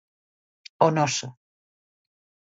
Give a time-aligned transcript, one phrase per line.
[0.85, 1.27] O noso.